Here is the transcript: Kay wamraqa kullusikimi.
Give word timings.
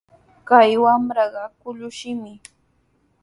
Kay 0.47 0.71
wamraqa 0.83 1.43
kullusikimi. 1.61 2.33